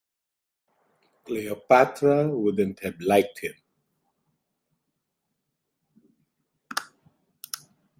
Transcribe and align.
Cleopatra 1.25 2.27
wouldn't 2.27 2.79
have 2.79 2.99
liked 3.01 3.37
him. 3.41 3.53